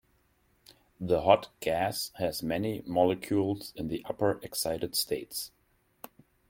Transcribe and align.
The 0.99 1.21
hot 1.21 1.51
gas 1.59 2.09
has 2.15 2.41
many 2.41 2.81
molecules 2.87 3.71
in 3.75 3.87
the 3.87 4.03
upper 4.09 4.39
excited 4.41 4.95
states. 4.95 5.51